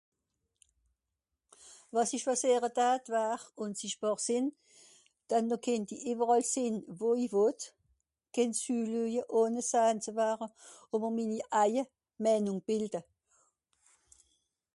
Wàs 1.93 2.11
ìch 2.15 2.21
schwàsìer 2.23 2.63
dat 2.77 3.03
war 3.13 3.39
ùnsichtbàr 3.63 4.17
sìnn 4.27 4.45
dann 5.29 5.45
noh 5.49 5.63
kennt 5.65 5.89
i 5.95 5.97
ìwweràll 6.11 6.45
sìnn 6.53 6.75
wo 6.99 7.09
i 7.25 7.27
wott. 7.33 7.61
Kennt 8.33 8.59
zülueje 8.63 9.21
ohne 9.39 9.61
sahn 9.71 9.95
ze 10.05 10.11
ware 10.17 10.45
ùn 10.93 10.99
mr 11.03 11.11
minni 11.15 11.39
eijene 11.61 11.91
Meinùng 12.23 12.61
ze 12.63 12.65
bìlde 12.67 12.99